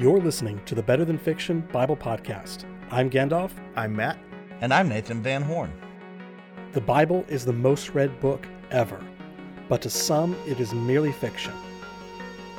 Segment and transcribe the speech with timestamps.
[0.00, 2.64] You're listening to the Better Than Fiction Bible Podcast.
[2.90, 3.50] I'm Gandalf.
[3.76, 4.18] I'm Matt.
[4.62, 5.70] And I'm Nathan Van Horn.
[6.72, 8.98] The Bible is the most read book ever,
[9.68, 11.52] but to some, it is merely fiction.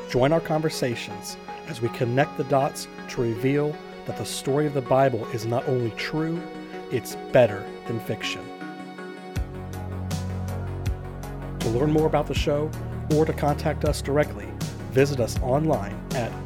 [0.07, 1.35] Join our conversations
[1.65, 5.67] as we connect the dots to reveal that the story of the Bible is not
[5.67, 6.39] only true,
[6.91, 8.45] it's better than fiction.
[11.61, 12.69] To learn more about the show
[13.15, 14.45] or to contact us directly,
[14.91, 16.00] visit us online at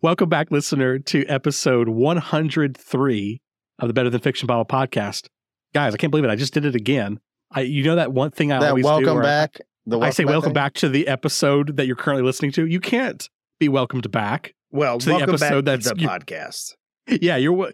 [0.00, 3.40] Welcome back, listener, to episode 103
[3.78, 5.26] of the Better Than Fiction Bible podcast.
[5.72, 6.30] Guys, I can't believe it.
[6.30, 7.20] I just did it again.
[7.52, 9.22] I, you know that one thing I that always welcome do.
[9.22, 9.60] back.
[9.86, 10.54] The I say welcome thing?
[10.54, 12.66] back to the episode that you're currently listening to.
[12.66, 13.28] You can't
[13.60, 14.54] be welcomed back.
[14.70, 16.74] Well, to the welcome episode back that's- to the you- podcast.
[17.08, 17.70] Yeah, you're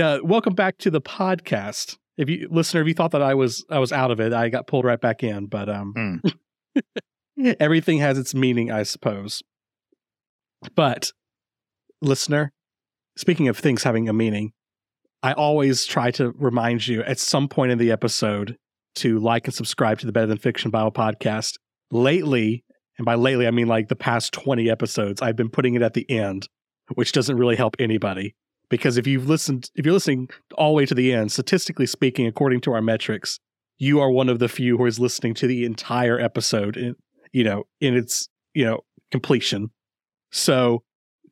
[0.00, 1.98] uh, welcome back to the podcast.
[2.16, 4.48] If you listener, if you thought that I was I was out of it, I
[4.48, 5.46] got pulled right back in.
[5.46, 6.22] But um,
[7.60, 9.42] everything has its meaning, I suppose.
[10.74, 11.12] But
[12.00, 12.52] listener,
[13.16, 14.52] speaking of things having a meaning,
[15.22, 18.56] I always try to remind you at some point in the episode
[18.96, 21.58] to like and subscribe to the Better Than Fiction Bible podcast.
[21.90, 22.64] Lately,
[22.96, 25.92] and by lately I mean like the past 20 episodes, I've been putting it at
[25.92, 26.48] the end,
[26.94, 28.34] which doesn't really help anybody
[28.70, 32.26] because if you've listened if you're listening all the way to the end statistically speaking
[32.26, 33.38] according to our metrics
[33.80, 36.94] you are one of the few who is listening to the entire episode in
[37.32, 39.70] you know in its you know completion.
[40.30, 40.84] So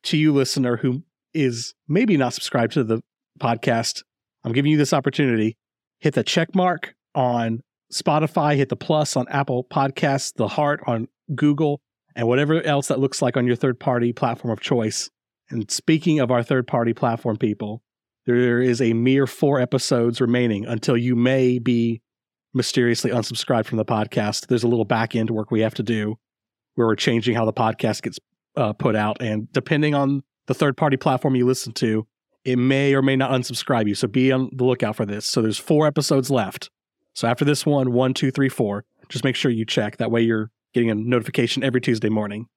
[0.03, 3.01] to you listener who is maybe not subscribed to the
[3.39, 4.03] podcast
[4.43, 5.57] i'm giving you this opportunity.
[5.99, 11.07] Hit the check mark on spotify hit the plus on apple podcasts the heart on
[11.33, 11.81] google
[12.15, 15.09] and whatever else that looks like on your third party platform of choice
[15.49, 17.81] and speaking of our third party platform people,
[18.25, 22.01] there is a mere four episodes remaining until you may be
[22.53, 24.47] mysteriously unsubscribed from the podcast.
[24.47, 26.17] There's a little back end work we have to do
[26.75, 28.19] where we're changing how the podcast gets
[28.55, 29.21] uh, put out.
[29.21, 32.07] And depending on the third party platform you listen to,
[32.45, 33.95] it may or may not unsubscribe you.
[33.95, 35.25] So be on the lookout for this.
[35.25, 36.69] So there's four episodes left.
[37.13, 39.97] So after this one, one, two, three, four, just make sure you check.
[39.97, 42.47] That way you're getting a notification every Tuesday morning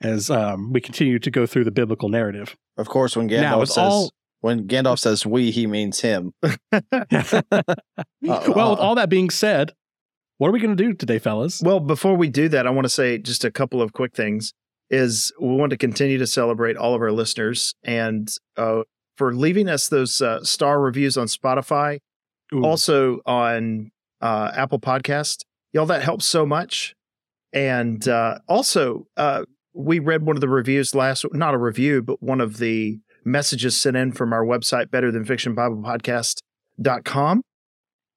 [0.00, 2.56] as um, we continue to go through the biblical narrative.
[2.76, 4.10] Of course, when Gandalf it's says all-
[4.40, 6.34] when Gandalf says we, he means him.
[6.42, 6.82] well,
[8.20, 9.72] with all that being said,
[10.36, 11.62] what are we going to do today, fellas?
[11.62, 14.52] Well, before we do that, I want to say just a couple of quick things.
[14.90, 18.28] Is we want to continue to celebrate all of our listeners and
[18.58, 18.82] uh,
[19.16, 22.00] for leaving us those uh, star reviews on Spotify,
[22.52, 22.64] Ooh.
[22.64, 25.44] also on uh, Apple Podcast.
[25.72, 26.94] Y'all, that helps so much.
[27.54, 32.22] And uh, also, uh, we read one of the reviews last, not a review, but
[32.22, 37.42] one of the messages sent in from our website, better than fiction Bible podcast.com.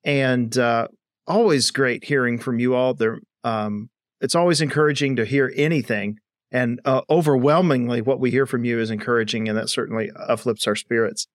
[0.03, 0.88] And uh,
[1.25, 2.94] always great hearing from you all.
[2.94, 3.90] There, um,
[4.22, 6.19] it's always encouraging to hear anything.
[6.51, 10.75] And uh, overwhelmingly, what we hear from you is encouraging, and that certainly uplifts our
[10.75, 11.28] spirits.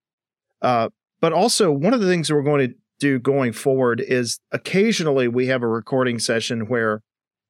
[0.62, 0.88] Uh,
[1.21, 5.28] but also, one of the things that we're going to do going forward is occasionally
[5.28, 7.03] we have a recording session where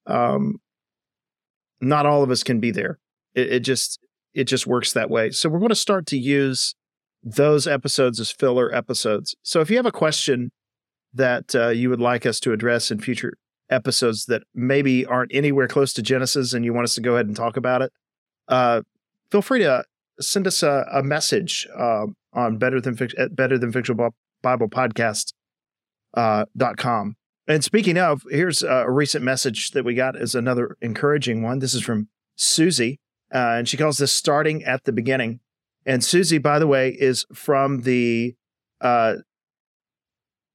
[0.07, 0.57] um,
[1.83, 2.99] not all of us can be there.
[3.35, 3.99] It, it just
[4.33, 5.31] it just works that way.
[5.31, 6.75] So we're going to start to use
[7.23, 9.35] those episodes as filler episodes.
[9.43, 10.51] So if you have a question
[11.13, 13.35] that uh, you would like us to address in future
[13.71, 17.27] episodes that maybe aren't anywhere close to Genesis and you want us to go ahead
[17.27, 17.93] and talk about it,
[18.49, 18.81] uh,
[19.31, 19.85] feel free to
[20.21, 22.97] send us a, a message uh, on better than
[23.33, 25.33] better than fictional Bible podcast
[26.15, 27.17] uh, dot com.
[27.47, 31.59] And speaking of, here's a recent message that we got is another encouraging one.
[31.59, 33.01] This is from Susie,
[33.35, 35.41] uh, and she calls this starting at the beginning.
[35.85, 38.37] And Susie, by the way, is from the
[38.81, 39.17] uh,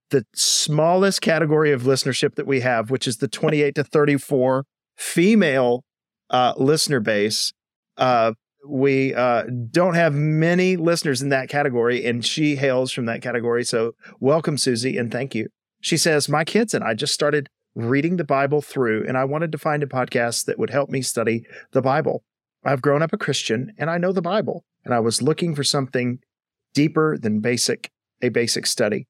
[0.10, 4.66] the smallest category of listenership that we have, which is the 28 to 34
[4.96, 5.84] female
[6.30, 7.52] uh, listener base.
[7.98, 8.34] Uh,
[8.66, 13.64] we uh, don't have many listeners in that category, and she hails from that category.
[13.64, 15.50] So, welcome, Susie, and thank you.
[15.88, 19.54] She says, My kids and I just started reading the Bible through, and I wanted
[19.54, 22.26] to find a podcast that would help me study the Bible.
[22.66, 25.64] I've grown up a Christian and I know the Bible, and I was looking for
[25.64, 26.20] something
[26.74, 27.90] deeper than basic
[28.22, 29.08] a basic study.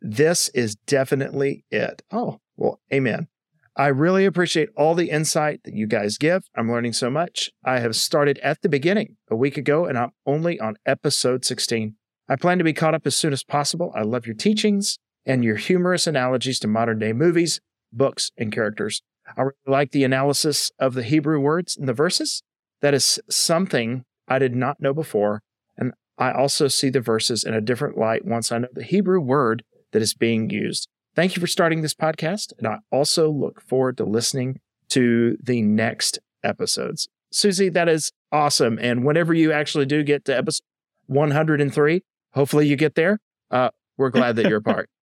[0.00, 2.00] This is definitely it.
[2.10, 3.28] Oh, well, amen.
[3.76, 6.44] I really appreciate all the insight that you guys give.
[6.56, 7.50] I'm learning so much.
[7.66, 11.96] I have started at the beginning a week ago and I'm only on episode 16.
[12.30, 13.92] I plan to be caught up as soon as possible.
[13.94, 17.60] I love your teachings and your humorous analogies to modern day movies,
[17.92, 19.02] books, and characters.
[19.36, 22.42] I really like the analysis of the Hebrew words in the verses.
[22.80, 25.42] That is something I did not know before,
[25.76, 29.20] and I also see the verses in a different light once I know the Hebrew
[29.20, 30.88] word that is being used.
[31.14, 32.52] Thank you for starting this podcast.
[32.58, 34.60] And I also look forward to listening
[34.90, 37.08] to the next episodes.
[37.30, 38.78] Susie, that is awesome.
[38.80, 40.62] And whenever you actually do get to episode
[41.06, 42.02] 103,
[42.34, 43.18] hopefully you get there.
[43.50, 44.88] Uh, we're glad that you're a part.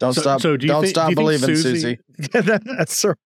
[0.00, 0.40] Don't So- stop.
[0.40, 1.98] so do you don't think- do stop you believing, Susie- Susie.
[2.32, 3.16] That's right.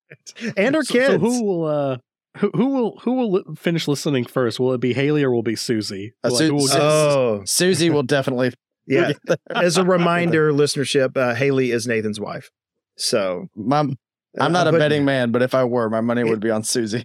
[0.57, 1.07] And our So- kids.
[1.09, 1.97] So, who will uh
[2.39, 4.59] who, who will who will finish listening first?
[4.59, 6.15] Will it be Haley or will it be Susie?
[6.25, 8.53] Uh, Like, Su- who will get- oh, Susie will definitely.
[8.87, 9.13] yeah.
[9.55, 12.51] As a reminder, listenership, uh, Haley is Nathan's wife.
[12.97, 13.81] So My,
[14.41, 16.63] I'm not uh, a betting man, but if I were, my money would be on
[16.65, 17.05] Susie.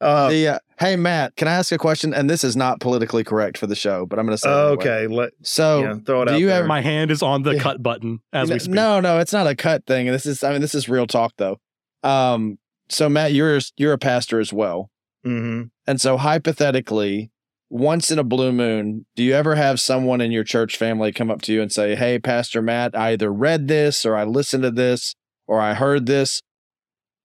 [0.00, 2.14] Uh, the uh, hey Matt, can I ask a question?
[2.14, 4.48] And this is not politically correct for the show, but I'm going to say.
[4.50, 4.72] it anyway.
[4.74, 6.56] okay, let So yeah, throw it do out you there.
[6.56, 7.60] have my hand is on the Yeah.
[7.62, 8.74] cut button as we speak.
[8.74, 10.06] No, no, it's not a cut thing.
[10.06, 10.42] This is.
[10.42, 11.58] I mean, this is real talk though.
[12.02, 12.58] Um.
[12.88, 14.90] So Matt, you're you're a pastor as well,
[15.26, 15.70] Mhm.
[15.86, 17.30] and so hypothetically,
[17.68, 21.30] once in a blue moon, do you ever have someone in your church family come
[21.30, 24.62] up to you and say, "Hey, Pastor Matt, I either read this or I listened
[24.64, 25.14] to this
[25.46, 26.40] or I heard this,"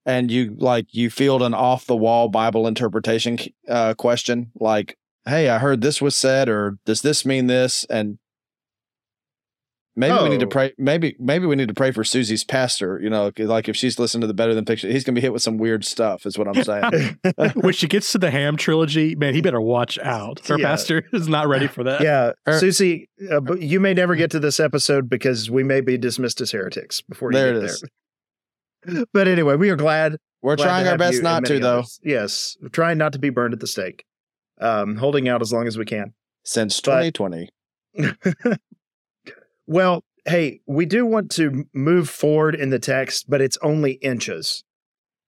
[0.05, 3.37] and you like you field an off the wall Bible interpretation
[3.67, 8.17] uh, question, like, "Hey, I heard this was said," or "Does this mean this?" and
[9.97, 10.49] Maybe we need to Oh.
[10.49, 10.73] pray.
[10.77, 12.99] Maybe maybe we need to pray for Susie's pastor.
[13.01, 15.31] You know, like if she's listened to the Better Than Fiction, he's gonna be hit
[15.31, 16.25] with some weird stuff.
[16.25, 17.17] Is what I'm saying.
[17.55, 20.45] when she gets to the Ham trilogy, man, he better watch out.
[20.47, 20.65] Her Yeah.
[20.67, 22.01] pastor is not ready for that.
[22.01, 25.97] yeah, Her- Susie, uh, you may never get to this episode because we may be
[25.97, 27.79] dismissed as heretics before you There get it is.
[27.79, 27.89] there.
[29.13, 30.17] But anyway, we are glad.
[30.41, 31.73] We're glad trying our best not many to, though.
[31.79, 31.99] others.
[32.03, 34.05] Yes, we're trying not to be burned at the stake.
[34.61, 36.13] Um, holding out as long as we can.
[36.43, 37.49] Since But- 2020,
[39.67, 44.63] Well, hey, we do want to move forward in the text, but it's only inches.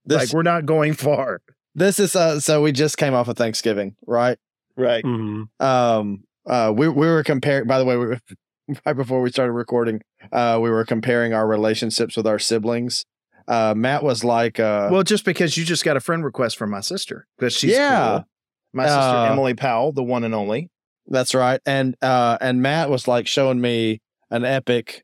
[0.06, 1.42] this like we're not going far.
[1.75, 2.39] this is uh.
[2.39, 4.38] So we just came off of Thanksgiving, right?
[4.75, 5.04] Right.
[5.04, 5.48] Mhm.
[5.59, 6.24] Um.
[6.45, 6.71] Uh.
[6.75, 7.65] We we were comparing.
[7.68, 8.19] By the way, we were,
[8.86, 10.01] right before we started recording,
[10.31, 13.06] uh, we were comparing our relationships with our siblings.
[13.47, 16.69] Uh, Matt was like, uh, Well, just because you just got a friend request from
[16.69, 18.09] my sister because she's Yeah.
[18.19, 18.27] cool.
[18.73, 20.69] My sister Uh, Emily Powell, the one and only.
[21.07, 21.61] That's right.
[21.65, 25.03] And uh and Matt was like showing me an epic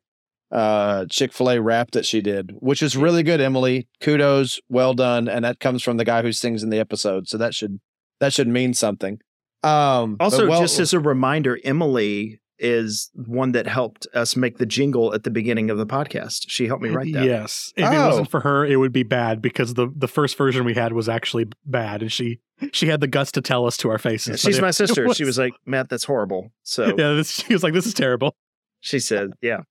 [0.51, 3.87] uh Chick-fil-A rap that she did, which is really good, Emily.
[4.01, 5.27] Kudos, well done.
[5.29, 7.27] And that comes from the guy who sings in the episode.
[7.29, 7.79] So that should
[8.19, 9.19] that should mean something.
[9.63, 14.65] Um Also, well- just as a reminder, Emily is one that helped us make the
[14.65, 16.45] jingle at the beginning of the podcast.
[16.47, 17.25] She helped me write that.
[17.25, 17.71] Yes.
[17.75, 18.07] If it Oh.
[18.07, 21.07] wasn't for her, it would be bad because the the first version we had was
[21.09, 22.39] actually bad, and she
[22.71, 24.27] she had the guts to tell us to our faces.
[24.43, 25.13] Yeah, She's if my it sister.
[25.13, 26.51] She was like, Matt, that's horrible.
[26.63, 28.35] So yeah, this, she was like, "This is terrible."
[28.79, 29.61] she said, yeah.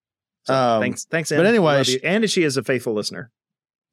[0.44, 1.30] So Um, thanks, thanks.
[1.30, 1.46] but Em.
[1.46, 3.30] anyway, she- and she is a faithful listener.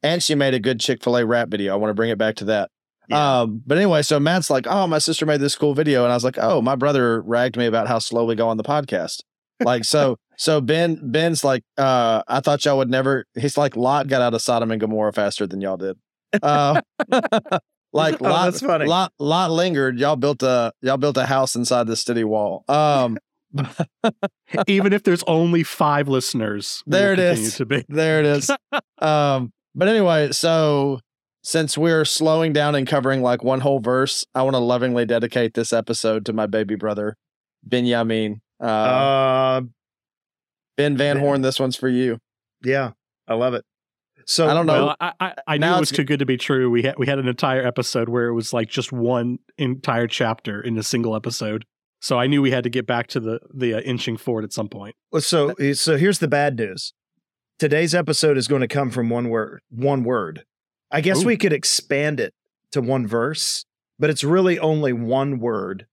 [0.01, 1.73] and she made a good Chick-fil-A rap video.
[1.73, 2.69] I want to bring it back to that.
[3.09, 3.41] Yeah.
[3.41, 6.15] Um, but anyway, so Matt's like, "Oh, my sister made this cool video," and I
[6.15, 9.23] was like, "Oh, my brother ragged me about how slow we go on the podcast."
[9.61, 14.07] Like, so, so Ben, Ben's like, uh, "I thought y'all would never." He's like, "Lot
[14.07, 15.97] got out of Sodom and Gomorrah faster than y'all did."
[16.43, 16.81] Uh,
[17.93, 18.61] like, Oh, Lot.
[18.87, 19.97] Lot, Lot lingered.
[19.99, 22.63] Y'all built a y'all built a house inside the city wall.
[22.67, 23.17] Um,
[24.67, 27.59] Even if there's only five listeners, There it is.
[27.87, 28.51] There it is.
[28.99, 30.99] um, but anyway, so
[31.41, 35.53] since we're slowing down and covering like one whole verse, I want to lovingly dedicate
[35.53, 37.15] this episode to my baby brother,
[37.63, 38.41] Benjamin.
[38.61, 39.61] Uh, Uh,
[40.77, 41.17] ben Van Ben.
[41.17, 42.17] Horn, this one's for you.
[42.63, 42.91] yeah,
[43.27, 43.63] I love it.
[44.25, 44.87] So I don't know.
[44.87, 46.69] Well, I, I, I knew it was too good to be true.
[46.69, 50.61] We had we had an entire episode where it was like just one entire chapter
[50.61, 51.65] in a single episode.
[52.01, 54.53] So I knew we had to get back to the the uh, inching forward at
[54.53, 54.95] some point.
[55.19, 56.93] So so here's the bad news.
[57.57, 59.61] Today's episode is going to come from one word.
[59.69, 60.43] One word.
[60.91, 61.27] I guess Ooh.
[61.27, 62.33] we could expand it
[62.71, 63.65] to one verse,
[63.97, 65.85] but it's really only one word,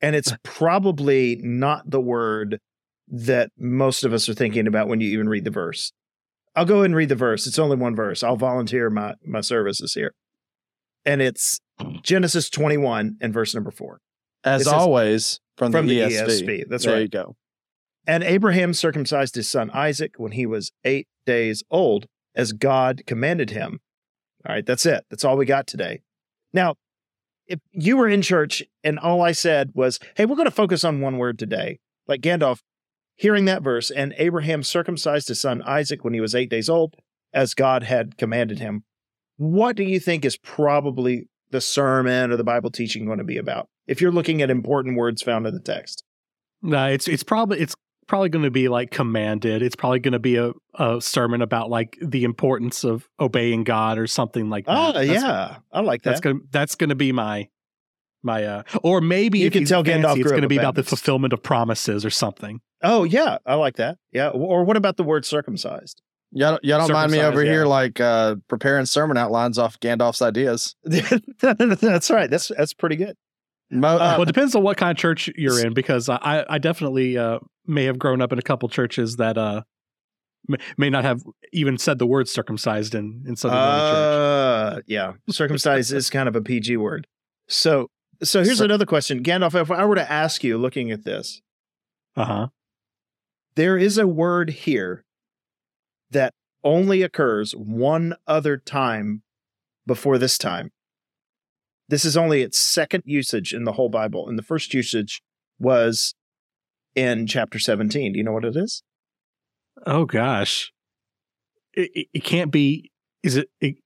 [0.00, 0.36] and it's uh.
[0.42, 2.60] probably not the word
[3.08, 5.92] that most of us are thinking about when you even read the verse.
[6.54, 7.46] I'll go ahead and read the verse.
[7.46, 8.22] It's only one verse.
[8.22, 10.14] I'll volunteer my my services here,
[11.04, 11.60] and it's
[12.02, 14.00] Genesis 21 and verse number four.
[14.44, 16.26] As is always, from, from the, the ESV.
[16.26, 16.64] ESV.
[16.68, 17.02] That's there right.
[17.02, 17.36] you go.
[18.06, 23.50] And Abraham circumcised his son Isaac when he was eight days old, as God commanded
[23.50, 23.80] him.
[24.46, 25.04] All right, that's it.
[25.10, 26.02] That's all we got today.
[26.52, 26.76] Now,
[27.46, 30.84] if you were in church and all I said was, hey, we're going to focus
[30.84, 32.60] on one word today, like Gandalf,
[33.16, 36.94] hearing that verse, and Abraham circumcised his son Isaac when he was eight days old,
[37.32, 38.84] as God had commanded him,
[39.36, 43.38] what do you think is probably the sermon or the Bible teaching going to be
[43.38, 43.68] about?
[43.86, 46.02] If you're looking at important words found in the text.
[46.62, 47.76] No, it's it's probably it's
[48.06, 49.62] probably going to be like commanded.
[49.62, 53.98] It's probably going to be a, a sermon about like the importance of obeying God
[53.98, 54.76] or something like that.
[54.76, 55.56] Oh, That's- yeah.
[55.72, 56.10] I like that.
[56.10, 57.48] That's gonna that's gonna be my
[58.22, 60.74] My uh, or maybe You if can he's tell Gandalf it's going to be about
[60.74, 62.60] the fulfillment of promises or something.
[62.82, 63.98] Oh yeah, I like that.
[64.12, 64.28] Yeah.
[64.28, 66.02] Or what about the word circumcised?
[66.32, 70.20] Y'all, y'all don't mind me over Circumcised, here like uh, preparing sermon outlines off Gandalf's
[70.20, 70.74] ideas.
[70.84, 72.28] that's right.
[72.28, 73.16] That's that's pretty good.
[73.70, 76.58] Mo- Uh, well, it depends on what kind of church you're in, because I I
[76.58, 79.62] definitely uh, may have grown up in a couple churches that uh
[80.78, 84.78] may, not have even said the word circumcised in in Southern Valley Church.
[84.78, 85.12] Uh, yeah.
[85.28, 87.08] Circumcised is kind of a PG word.
[87.48, 87.88] So
[88.22, 89.60] so here's Cir- another question, Gandalf.
[89.60, 91.42] If I were to ask you, looking at this,
[92.14, 92.46] Uh huh.
[93.56, 95.04] there is a word here
[96.12, 96.32] that
[96.62, 99.22] only occurs one other time
[99.86, 100.70] before this time.
[101.88, 105.22] This is only its second usage in the whole Bible, and the first usage
[105.58, 106.14] was
[106.94, 108.12] in chapter 17.
[108.12, 108.82] Do you know what it is?
[109.86, 110.72] Oh gosh,
[111.74, 112.90] it, it, it can't be.
[113.22, 113.48] Is it?
[113.60, 113.76] it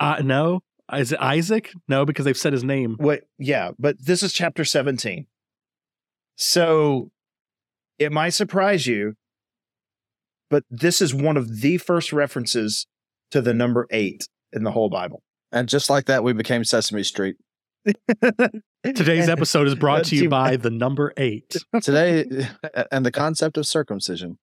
[0.00, 0.60] uh, no.
[0.92, 1.72] Is it Isaac?
[1.88, 2.96] No, because they've said his name.
[2.98, 5.26] Wait, yeah, but this is chapter 17.
[6.36, 7.10] So
[7.98, 9.14] it might surprise you,
[10.50, 12.86] but this is one of the first references
[13.30, 15.23] to the number eight in the whole Bible.
[15.54, 17.36] And just like that, we became Sesame Street.
[18.82, 21.56] Today's episode is brought to you by the number eight.
[21.80, 22.48] Today,
[22.92, 24.38] and the concept of circumcision.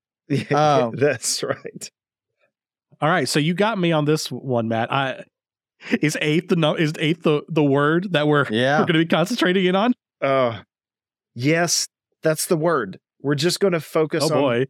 [0.51, 0.91] Oh.
[0.97, 1.91] That's right.
[3.01, 4.91] All right, so you got me on this one, Matt.
[4.91, 5.25] I
[6.01, 8.79] is eight the no, is eighth the the word that we're Yeah.
[8.79, 9.93] we're going to be concentrating in on.
[10.21, 10.61] Uh,
[11.33, 11.87] yes,
[12.21, 12.99] that's the word.
[13.21, 14.65] We're just going to focus Oh on boy,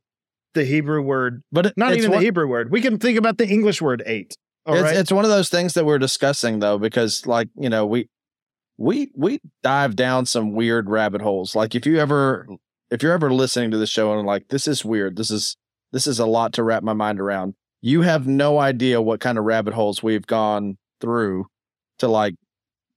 [0.53, 2.71] the Hebrew word, But it, not even one, the Hebrew word.
[2.71, 4.33] We can think about the English word eight.
[4.65, 4.95] All it's, right.
[4.95, 8.09] it's one of those things that we're discussing though, because like you know we
[8.77, 11.55] we we dive down some weird rabbit holes.
[11.55, 12.47] Like if you ever
[12.89, 15.57] if you're ever listening to the show and like this is weird, this is
[15.91, 17.55] this is a lot to wrap my mind around.
[17.81, 21.47] You have no idea what kind of rabbit holes we've gone through
[21.99, 22.35] to like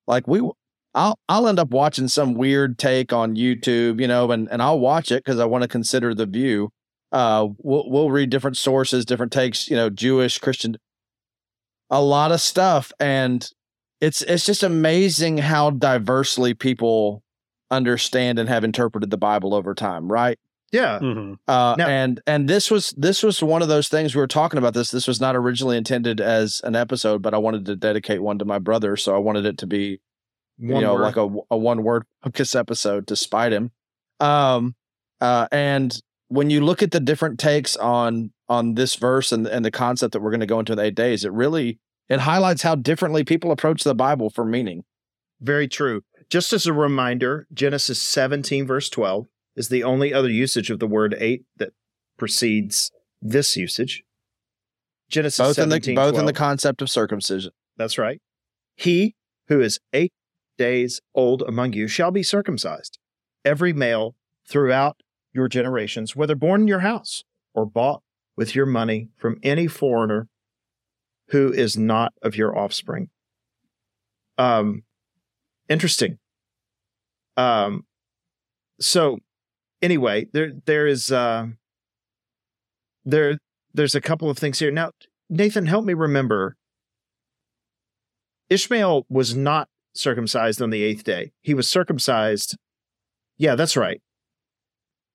[0.07, 0.43] like we
[0.95, 4.79] I'll I'll end up watching some weird take on YouTube, you know, and and I'll
[4.79, 6.71] watch it because I want to consider the view.
[7.11, 10.77] Uh, we'll we'll read different sources, different takes, you know, Jewish, Christian,
[11.95, 13.49] a lot of stuff, and
[14.03, 17.23] it's it's just amazing how diversely people
[17.71, 20.39] understand and have interpreted the Bible over time, right?
[20.73, 20.99] yeah.
[20.99, 21.37] Mhm.
[21.47, 24.59] Uh, Now- and and this was this was one of those things we were talking
[24.59, 24.75] about.
[24.75, 28.39] This this was not originally intended as an episode, but I wanted to dedicate one
[28.41, 30.01] to my brother, so I wanted it to be
[30.59, 31.03] One you know word.
[31.03, 33.71] like a, a one word focus episode to spite him.
[34.19, 34.75] Um,
[35.21, 35.97] uh, and
[36.29, 40.13] when you look at the different takes on on this verse and and the concept
[40.13, 41.79] that we're going to go into in eight days, it really
[42.09, 44.85] it highlights how differently people approach the Bible for meaning.
[45.41, 46.03] Very true.
[46.31, 49.27] Just as a reminder, Genesis 17, verse 12,
[49.57, 51.73] is the only other usage of the word eight that
[52.19, 52.91] precedes
[53.21, 54.03] this usage.
[55.09, 57.53] Genesis Both in the 17, both in the concept of circumcision.
[57.77, 58.21] That's right.
[58.75, 59.15] He
[59.49, 60.13] who is eight
[60.57, 62.99] days old among you shall be circumcised,
[63.45, 64.15] every male
[64.49, 65.03] throughout
[65.35, 67.25] your generations, whether born in your house
[67.55, 68.03] or bought
[68.37, 70.29] with your money from any foreigner
[71.29, 73.09] who is not of your offspring.
[74.39, 74.83] Um,
[75.69, 76.19] interesting.
[77.37, 77.85] Um,
[78.81, 79.19] so
[79.83, 81.47] anyway, there there is uh,
[83.05, 83.39] there
[83.73, 84.71] there's a couple of things here.
[84.71, 84.91] Now,
[85.29, 86.57] Nathan, help me remember.
[88.51, 91.33] Ishmael was not circumcised on the eighth day.
[91.41, 92.57] He was circumcised.
[93.39, 94.01] Yeah, that's right.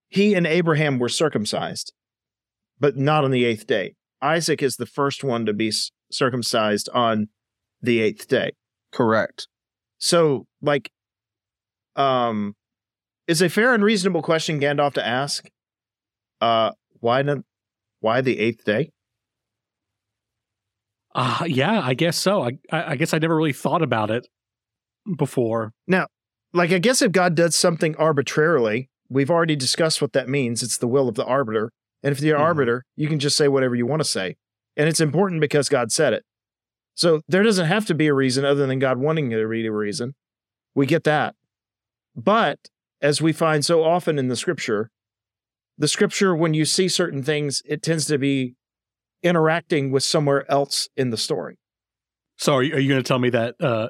[0.09, 1.93] He and Abraham were circumcised,
[2.79, 3.95] but not on the eighth day.
[4.21, 5.71] Isaac is the first one to be
[6.11, 7.27] circumcised on
[7.81, 8.53] the eighth day.
[8.91, 9.47] Correct.
[9.99, 10.91] So, like,
[11.95, 12.55] um,
[13.27, 15.47] is a fair and reasonable question, Gandalf, to ask.
[16.41, 17.39] Uh, why not?
[18.01, 18.91] Why the eighth day?
[21.15, 22.43] uh, yeah, I guess so.
[22.43, 24.27] I I I guess I never really thought about it
[25.17, 25.73] before.
[25.87, 26.07] Now,
[26.53, 30.63] like, I guess if God does something arbitrarily, we've already discussed what that means.
[30.63, 31.71] It's the will of the arbiter.
[32.03, 32.47] And if you're the Mhm.
[32.47, 34.37] arbiter, you can just say whatever you want to say.
[34.77, 36.23] And it's important because God said it.
[36.95, 39.65] So there doesn't have to be a reason other than God wanting there to be
[39.65, 40.15] a reason.
[40.75, 41.35] We get that.
[42.15, 42.69] But
[43.01, 44.91] as we find so often in the scripture,
[45.77, 48.55] the scripture, when you see certain things, it tends to be
[49.23, 51.57] interacting with somewhere else in the story.
[52.37, 53.89] So are you, are you going to tell me that uh,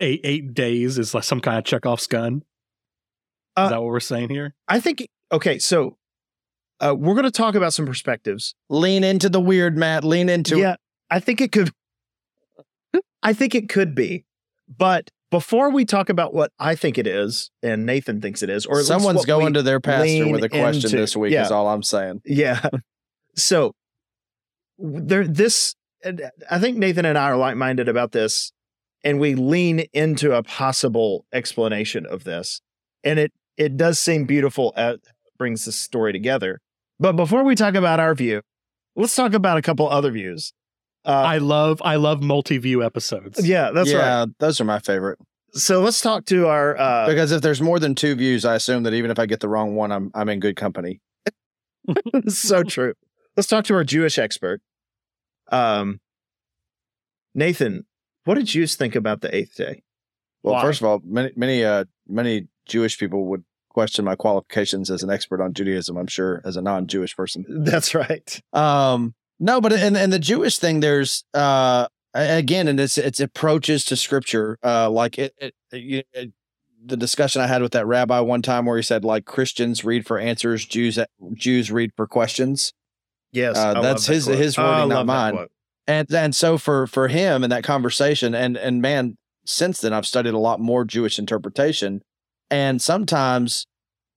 [0.00, 2.42] eight eight days is like some kind of Chekhov's gun?
[3.58, 4.54] Uh, is that what we're saying here?
[4.68, 5.96] I think, okay, so
[6.80, 8.54] uh, we're going to talk about some perspectives.
[8.68, 10.04] Lean into the weird, Matt.
[10.04, 10.60] Lean into it.
[10.60, 10.76] yeah,
[11.10, 11.70] I think it could.
[13.22, 14.24] I think it could be,
[14.68, 18.64] but before we talk about what I think it is and Nathan thinks it is,
[18.64, 21.32] or Someone's going to their pastor with a question into- this week.
[21.32, 21.44] yeah.
[21.44, 22.22] Is all I'm saying.
[22.24, 22.64] yeah.
[23.34, 23.74] So
[24.78, 25.74] there, this,
[26.50, 28.52] I think Nathan and I are like minded about this.
[29.04, 32.60] and we lean into a possible explanation of this.
[33.04, 34.98] And it it does seem beautiful as
[35.36, 36.60] brings the story together.
[36.98, 38.42] But before we talk about our view,
[38.96, 40.52] let's talk about a couple other views.
[41.04, 43.46] Uh, I love I love multi-view episodes.
[43.46, 44.28] yeah, that's yeah, right.
[44.40, 45.18] those are my favorite.
[45.52, 48.82] So let's talk to our uh, because if there's more than two views, I assume
[48.82, 51.00] that even if I get the wrong one, I'm I'm in good company.
[52.28, 52.94] so true.
[53.36, 54.60] Let's talk to our Jewish expert.
[55.50, 56.00] Um,
[57.34, 57.86] Nathan,
[58.24, 59.82] what did Jews think about the eighth day?
[60.42, 60.62] Well, Why?
[60.62, 63.44] first of all, many many uh many Jewish people would
[63.78, 65.96] question my qualifications as an expert on Judaism.
[65.96, 67.44] I'm sure as a non-Jewish person.
[67.48, 68.40] That's right.
[68.52, 73.84] Um, no, but and in the Jewish thing, there's uh again, and it's it's approaches
[73.86, 74.58] to Scripture.
[74.64, 75.54] Uh, like it, it,
[76.12, 76.32] it
[76.84, 80.06] the discussion I had with that rabbi one time where he said like Christians read
[80.06, 80.98] for answers, Jews
[81.34, 82.72] Jews read for questions.
[83.32, 84.38] Yes, Uh, I that's that his- quote.
[84.38, 85.46] his I wording, not love that mine.
[85.86, 90.04] and and so for for him in that conversation and and man since then i've
[90.06, 92.02] studied a lot more jewish interpretation
[92.50, 93.66] and sometimes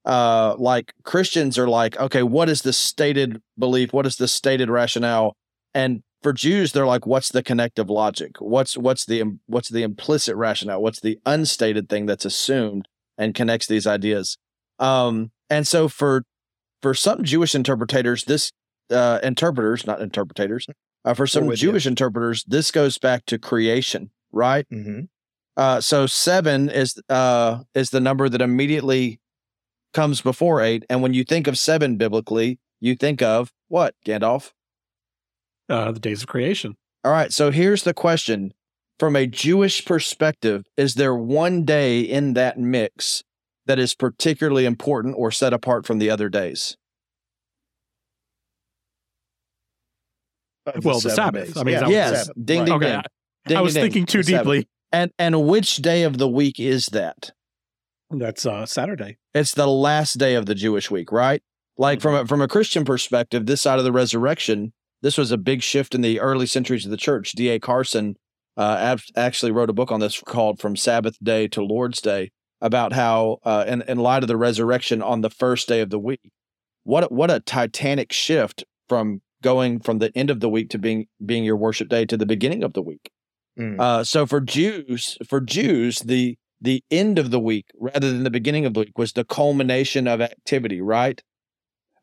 [0.06, 4.70] uh like christians are like okay what is the stated belief what is the stated
[4.70, 5.36] rationale
[5.74, 10.36] and for jews they're like what's the connective logic what's what's the what's the implicit
[10.36, 14.38] rationale what's the unstated thing that's assumed and connects these ideas
[14.80, 16.24] um and so for
[16.82, 18.52] for some jewish interpreters this
[18.90, 20.66] uh interpreters not interpreters
[21.04, 21.70] uh, for some with you.
[21.70, 24.68] Jewish interpreters, this goes back to creation, right?
[24.72, 25.10] Mhm.
[25.58, 29.20] Uh, so seven is uh, is the number that immediately
[29.93, 34.51] comes before eight, and when you think of seven biblically, you think of what, Gandalf?
[35.70, 36.75] Uh, the days of creation.
[37.03, 37.31] All right.
[37.34, 38.53] So here's the question:
[39.00, 43.24] From a Jewish perspective, is there one day in that mix
[43.65, 46.77] that is particularly important or set apart from the other days?
[50.84, 51.46] Well, the seven Sabbath.
[51.48, 51.58] days.
[51.58, 52.25] I mean, Yeah, yes.
[52.27, 52.46] Sabbath.
[52.46, 52.65] Ding, Right.
[52.65, 53.01] ding, Okay,
[53.48, 53.58] ding.
[53.58, 53.91] I, was ding, ding.
[53.91, 54.67] thinking too deeply.
[54.91, 57.31] And and which day of the week is that?
[58.10, 59.17] That's uh, Saturday.
[59.33, 61.41] It's the last day of the Jewish week, right?
[61.77, 65.38] Like from a, from a Christian perspective, this side of the resurrection, this was a
[65.38, 67.32] big shift in the early centuries of the church.
[67.32, 67.60] D.A.
[67.60, 68.15] Carson
[68.58, 72.32] uh, ab- actually wrote a book on this called "From Sabbath Day to Lord's Day"
[72.60, 75.97] about how, uh, in, in light of the resurrection on the first day of the
[75.99, 76.19] week,
[76.84, 80.77] what a- what a titanic shift from going from the end of the week to
[80.77, 83.10] being being your worship day to the beginning of the week.
[83.62, 83.80] Mm.
[83.80, 88.30] Uh, so for Jews, for Jews, the the end of the week rather than the
[88.30, 91.21] beginning of the week was the culmination of activity, right?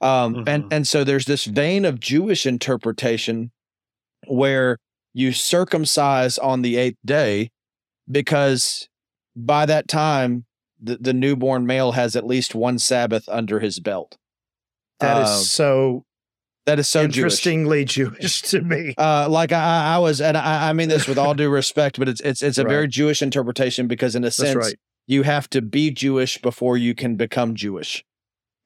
[0.00, 0.72] Um, and Mhm.
[0.72, 3.50] and so there's this vein of Jewish interpretation
[4.26, 4.78] where
[5.14, 7.50] you circumcise on the eighth day
[8.10, 8.88] because
[9.36, 10.44] by that time
[10.80, 14.16] the, the newborn male has at least one Sabbath under his belt.
[15.00, 16.04] That is Uh, so,
[16.68, 18.42] that is so interestingly Jewish.
[18.42, 18.94] to me.
[18.98, 22.10] Uh, like I, I was, and I, I mean this with all due respect, but
[22.10, 24.74] it's it's it's a very Jewish interpretation because in a sense right.
[25.06, 28.04] you have to be Jewish before you can become Jewish.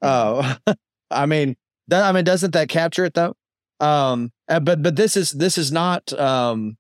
[0.03, 0.57] Mm-hmm.
[0.69, 0.75] Oh,
[1.13, 1.57] I mean
[1.89, 2.03] that.
[2.03, 3.37] I mean, doesn't that capture it though?
[3.79, 6.79] Um, uh, but but this is this is not um,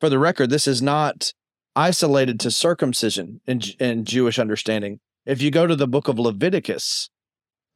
[0.00, 0.48] for the record.
[0.48, 1.34] This is not
[1.76, 5.00] isolated to circumcision in in Jewish understanding.
[5.26, 7.10] If you go to the book of Leviticus,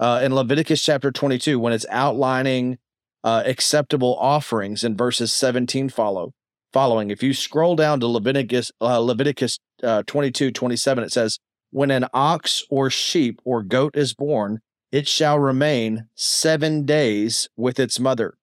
[0.01, 2.79] uh, in Leviticus chapter twenty two, when it's outlining
[3.25, 6.33] uh, acceptable offerings in verses seventeen follow
[6.77, 7.11] following.
[7.11, 11.39] If you scroll down to Leviticus uh, Leviticus uh, 22, 27, it says,
[11.71, 14.61] When an ox or sheep or goat is born,
[14.93, 18.37] it shall remain seven days with its mother.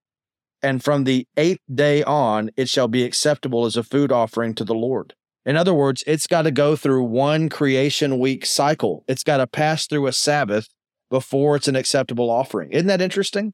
[0.63, 4.63] And from the eighth day on, it shall be acceptable as a food offering to
[4.63, 5.13] the Lord.
[5.45, 9.03] In other words, it's got to go through one creation week cycle.
[9.07, 10.69] It's got to pass through a Sabbath
[11.09, 12.71] before it's an acceptable offering.
[12.71, 13.53] Isn't that interesting?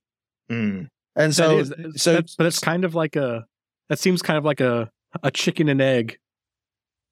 [0.49, 0.87] Mm.
[1.19, 3.45] And so, That is- so that- but it's kind of like a
[3.89, 4.89] that seems kind of like a
[5.23, 6.17] a chicken and egg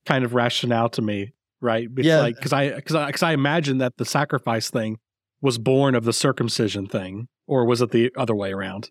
[0.05, 1.87] kind of rationale to me, right?
[1.97, 2.19] It's Yeah.
[2.19, 4.97] like because I because I because I imagine that the sacrifice thing
[5.41, 8.89] was born of the circumcision thing, or was it the other way around?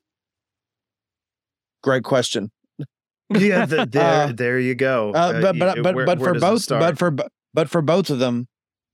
[1.83, 2.51] great question.
[3.31, 5.13] Yeah, th- there, Uh, there you go.
[5.13, 7.11] Uh, but but you- but where- but where for both but for
[7.55, 8.49] but for both of them,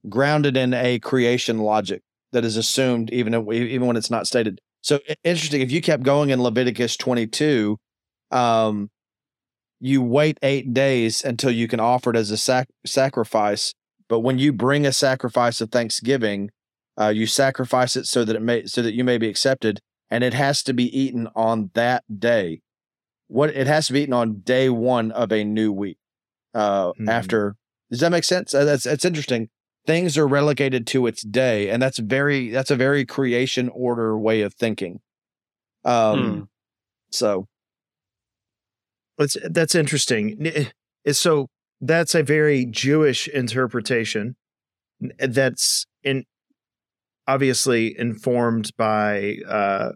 [0.08, 4.60] grounded in a creation logic that is assumed even if, even when it's not stated.
[4.82, 5.60] So interesting.
[5.62, 7.78] If you kept going in Leviticus twenty two,
[8.30, 8.90] um,
[9.80, 13.74] you wait eight days until you can offer it as a sac- sacrifice.
[14.08, 16.50] But when you bring a sacrifice of thanksgiving,
[17.00, 20.22] uh, you sacrifice it so that it may so that you may be accepted, and
[20.24, 22.60] it has to be eaten on that day.
[23.28, 25.96] What it has to be eaten on day one of a new week.
[26.52, 27.08] Uh, Mhm.
[27.08, 27.56] After
[27.90, 28.52] does that make sense?
[28.52, 29.48] Uh, That's that's interesting.
[29.86, 34.42] Things are relegated to its day, and that's very that's a very creation order way
[34.42, 35.00] of thinking.
[35.84, 36.42] Um, Hmm.
[37.10, 37.46] so
[39.18, 40.36] That's that's interesting.
[40.46, 40.70] N-
[41.04, 41.48] eh, So
[41.80, 44.36] that's a very Jewish interpretation
[45.18, 46.24] that's in
[47.26, 49.92] obviously informed by uh,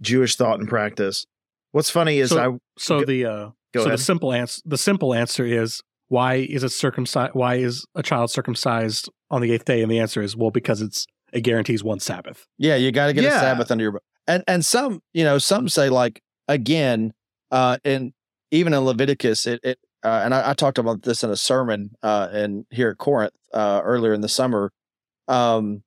[0.00, 1.26] Jewish thought and practice.
[1.72, 3.98] What's funny is So- I So Go- the uh, go so ahead.
[3.98, 7.34] the simple answer the simple answer is why is it circumcised?
[7.34, 9.82] Why is a child circumcised on the eighth day?
[9.82, 12.46] And the answer is well because it's it guarantees one Sabbath.
[12.58, 13.36] Yeah, you got to get Yeah.
[13.36, 14.00] a Sabbath under your.
[14.26, 17.12] And and some, you know, some say like again,
[17.50, 18.12] uh, and
[18.50, 21.90] even in Leviticus, it, it uh, and I, I talked about this in a sermon
[22.02, 24.72] uh, in here at Corinth uh, earlier in the summer.
[25.28, 25.82] Um,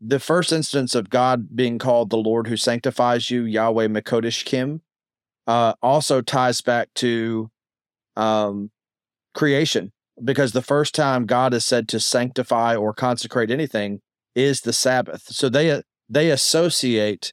[0.00, 4.82] the first instance of God being called the Lord who sanctifies you, Yahweh Makodesh Kim,
[5.46, 7.50] uh, also ties back to
[8.16, 8.71] um,
[9.34, 9.92] creation
[10.22, 14.00] because the first time God is said to sanctify or consecrate anything
[14.34, 15.22] is the Sabbath.
[15.28, 17.32] So they they associate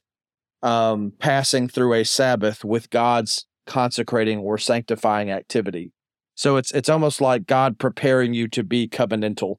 [0.62, 5.92] um, passing through a Sabbath with God's consecrating or sanctifying activity.
[6.34, 9.56] So it's it's almost like God preparing you to be covenantal.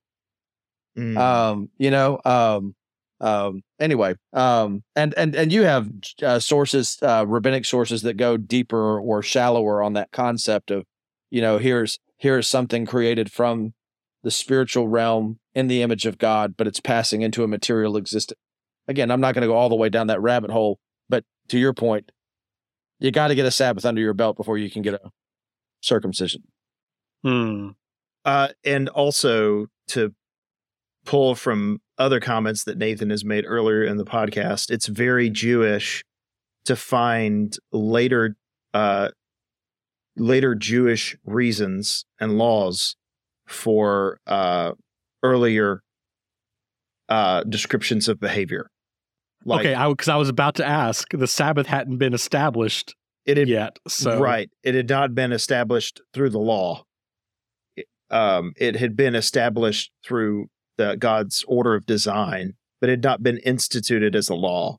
[0.97, 1.17] Mm.
[1.17, 2.75] Um, you know, um,
[3.21, 5.89] um, anyway, um, and and and you have
[6.23, 10.85] uh, sources, uh, rabbinic sources that go deeper or shallower on that concept of,
[11.29, 13.73] you know, here's here's something created from
[14.23, 18.39] the spiritual realm in the image of God, but it's passing into a material existence.
[18.87, 20.79] Again, I'm not going to go all the way down that rabbit hole,
[21.09, 22.11] but to your point,
[22.99, 25.11] you got to get a Sabbath under your belt before you can get a
[25.81, 26.43] circumcision.
[27.23, 27.69] Hmm.
[28.23, 30.13] Uh, and also to
[31.03, 36.03] pull from other comments that Nathan has made earlier in the podcast, it's very Jewish
[36.65, 38.35] to find later
[38.75, 39.09] uh,
[40.21, 42.95] later Jewish reasons and laws
[43.47, 44.71] for uh,
[45.23, 45.81] earlier
[47.09, 48.67] uh, descriptions of behavior.
[49.43, 53.37] Like okay, I because I was about to ask, the Sabbath hadn't been established it
[53.37, 56.83] had yet, so right, it had not been established through the law.
[57.75, 63.03] It- Um, it had been established through the God's order of design, but it had
[63.03, 64.77] not been instituted as a law.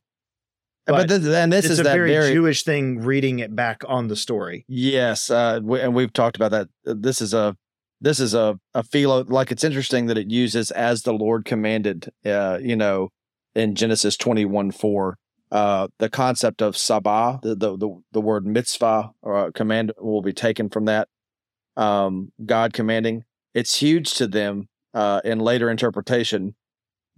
[0.86, 2.98] But, But this, and this is a that very, very Jewish thing.
[3.00, 4.64] Reading it back on the story.
[4.66, 6.68] Yes, uh, we, and we've talked about that.
[6.86, 7.56] Uh, This is a
[8.00, 9.22] this is a a philo.
[9.22, 12.10] Like it's interesting that it uses as the Lord commanded.
[12.24, 13.10] Uh, you know,
[13.54, 15.18] in Genesis twenty one four,
[15.52, 20.22] uh, the concept of sabah, the the the, the word mitzvah or uh, command will
[20.22, 21.08] be taken from that.
[21.76, 23.22] Um, God commanding.
[23.54, 26.56] It's huge to them uh, in later interpretation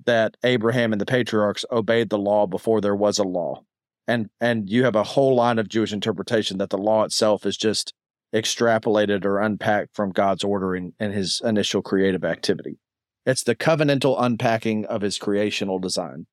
[0.05, 3.63] that Abraham and the patriarchs obeyed the law before there was a law
[4.07, 7.57] and and you have a whole line of Jewish interpretation that the law itself is
[7.57, 7.95] just
[8.35, 12.79] extrapolated or unpacked from God's ordering and his initial creative activity.
[13.25, 16.27] It's the covenantal unpacking of his creational design.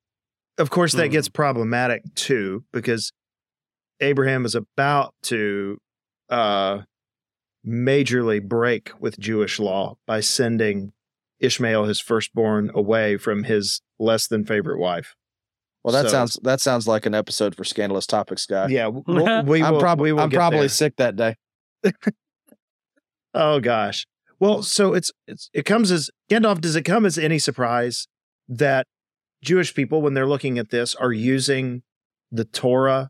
[0.58, 1.12] Of course, that Hmm.
[1.12, 3.12] gets problematic too because
[4.00, 5.78] Abraham is about to
[6.28, 6.82] uh,
[7.66, 10.92] majorly break with Jewish law by sending
[11.42, 15.14] Ishmael, his firstborn, away from his less than favorite wife.
[15.84, 18.68] Well, that So- sounds that sounds like an episode for Scandalous Topics, guy.
[18.68, 19.02] Yeah, we'll,
[19.44, 19.80] we I'm will.
[19.80, 20.68] probably we will I'm get probably there.
[20.70, 21.34] sick that day.
[23.34, 24.06] Oh gosh.
[24.40, 26.60] Well, so it's it's it comes as Gandalf.
[26.60, 28.06] Does it come as any surprise
[28.48, 28.86] that
[29.42, 31.82] Jewish people, when they're looking at this, are using
[32.30, 33.08] the Torah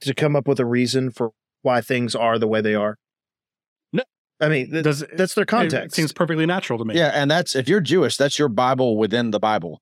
[0.00, 2.96] to come up with a reason for why things are the way they are?
[4.40, 4.46] No.
[4.46, 5.94] I mean th- does that's their It context.
[5.96, 6.94] seems perfectly natural to me.
[6.96, 9.80] Yeah, and that's if you're Jewish, that's your Bible within the Bible.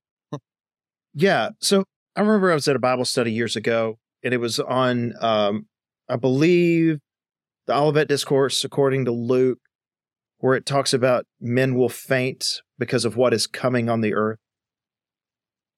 [1.14, 1.51] Yeah.
[1.61, 1.85] So
[2.16, 5.66] I remember I was at a Bible study years ago, and it was on, um,
[6.09, 6.99] I believe,
[7.66, 9.59] the Olivet Discourse, according to Luke,
[10.38, 14.38] where it talks about men will faint because of what is coming on the earth.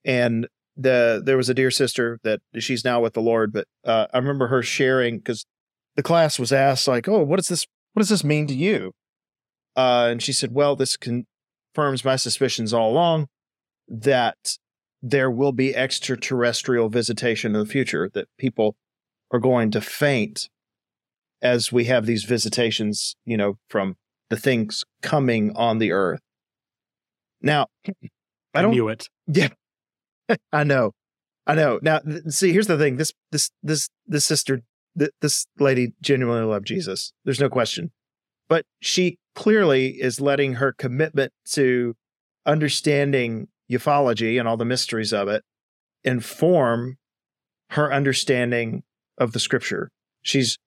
[0.05, 4.07] And the there was a dear sister that she's now with the Lord, but uh,
[4.13, 5.45] I remember her sharing because
[5.97, 8.93] the class was asked like, "Oh, what does this what does this mean to you?"
[9.77, 13.29] Uh, and she said, "Well, this confirms my suspicions all along
[13.89, 14.59] that
[15.03, 18.77] there will be extraterrestrial visitation in the future, that people
[19.31, 20.49] are going to faint
[21.43, 23.97] as we have these visitations, you know, from
[24.29, 26.21] the things coming on the earth.
[27.41, 27.93] Now, I
[28.55, 29.09] I, don't knew it.
[29.27, 29.49] Yeah,
[30.53, 30.93] I know.
[31.47, 31.81] I know.
[31.83, 32.97] Now, th- see, here's the thing.
[32.97, 34.61] This, this, this, this sister,
[34.99, 37.13] th- this lady genuinely loved Jesus.
[37.25, 37.91] There's no question.
[38.49, 41.95] But she clearly is letting her commitment to
[42.47, 45.45] understanding ufology and all the mysteries of it
[46.03, 46.99] inform
[47.71, 48.83] her understanding
[49.19, 49.91] of the scripture.
[50.23, 50.59] She's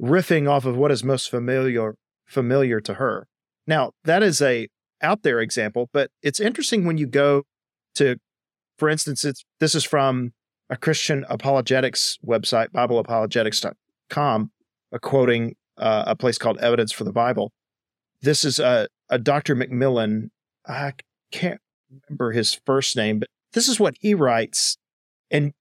[0.00, 1.94] riffing off of what is most familiar
[2.26, 3.26] familiar to her.
[3.66, 4.68] Now, that is a
[5.02, 7.42] out there example, but it's interesting when you go
[7.96, 8.16] to
[8.78, 10.32] for instance, it's this is from
[10.70, 12.68] a Christian apologetics website,
[13.50, 14.50] BibleApologetics.com,
[14.92, 17.52] uh, quoting uh, a place called Evidence for the Bible.
[18.22, 19.56] this is a, a Dr.
[19.56, 20.30] McMillan.
[20.66, 20.92] I
[21.32, 21.60] can't
[22.08, 24.76] remember his first name, but this is what he writes.
[25.30, 25.52] And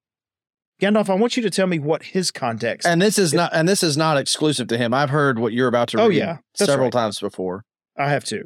[0.81, 2.85] Gandalf, I want you to tell me what his context.
[2.87, 4.93] And this is It- not and this is not exclusive to him.
[4.93, 6.37] I've heard what you're about to Oh, read yeah.
[6.53, 6.91] Several right.
[6.91, 7.63] times before.
[7.97, 8.43] I have to.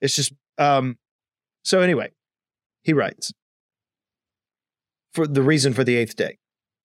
[0.00, 0.96] It's just um
[1.64, 2.10] so anyway,
[2.82, 3.32] he writes
[5.18, 6.38] for the reason for the eighth day.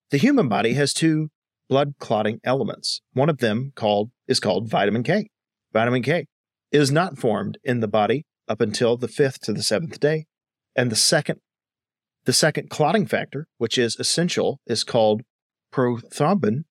[0.10, 1.30] The human body has two
[1.70, 3.00] blood clotting elements.
[3.14, 5.28] One of them called is called vitamin K.
[5.72, 6.26] Vitamin K
[6.72, 10.26] is not formed in the body up until the fifth to the seventh day.
[10.76, 11.42] And the second
[12.26, 15.22] the second clotting factor, which is essential, is called
[15.72, 16.64] prothrombin.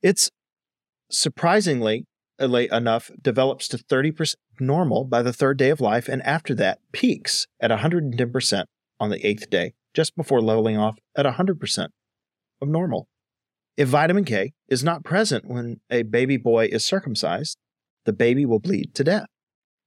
[0.00, 0.30] It's
[1.10, 2.06] surprisingly
[2.38, 6.78] late enough develops to 30% normal by the third day of life, and after that
[6.92, 8.64] peaks at 110%
[8.98, 11.88] on the eighth day, just before leveling off at 100%
[12.60, 13.08] of normal.
[13.76, 17.58] If vitamin K is not present when a baby boy is circumcised,
[18.04, 19.26] the baby will bleed to death.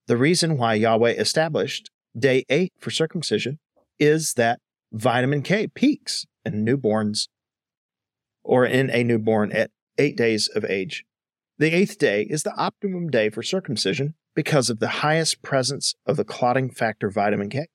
[0.07, 3.59] The reason why Yahweh established day eight for circumcision
[3.99, 4.59] is that
[4.91, 7.27] vitamin K peaks in newborns
[8.43, 11.03] or in a newborn at eight days of age.
[11.57, 16.17] The eighth day is the optimum day for circumcision because of the highest presence of
[16.17, 17.67] the clotting factor vitamin K.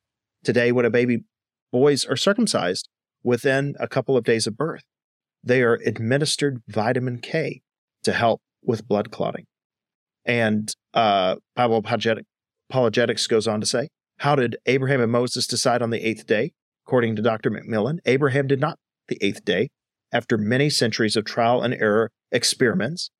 [0.44, 1.24] Today, when a baby
[1.72, 2.88] boys are circumcised
[3.22, 4.84] within a couple of days of birth,
[5.42, 7.62] they are administered vitamin K
[8.04, 9.46] to help with blood clotting.
[10.24, 12.24] And uh, Bible Apologetic,
[12.70, 16.52] Apologetics goes on to say, How did Abraham and Moses decide on the eighth day?
[16.86, 17.50] According to Dr.
[17.50, 18.78] McMillan, Abraham did not
[19.08, 19.70] the eighth day
[20.12, 23.10] after many centuries of trial and error experiments.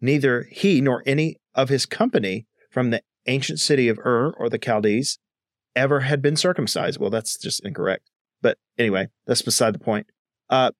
[0.00, 4.58] Neither he nor any of his company from the ancient city of Ur or the
[4.58, 5.18] Chaldees
[5.76, 6.98] ever had been circumcised.
[7.00, 8.10] Well, that's just incorrect.
[8.42, 10.06] But anyway, that's beside the point.
[10.50, 10.72] Uh,